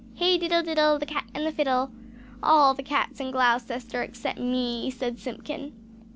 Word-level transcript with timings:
"Hey, 0.15 0.39
diddle, 0.39 0.63
diddle, 0.63 0.97
the 0.97 1.05
cat 1.05 1.25
and 1.35 1.45
the 1.45 1.51
fiddle! 1.51 1.91
All 2.41 2.73
the 2.73 2.81
cats 2.81 3.19
in 3.19 3.29
Gloucester 3.29 4.01
except 4.01 4.39
me," 4.39 4.89
said 4.89 5.19
Simpkin. 5.19 5.73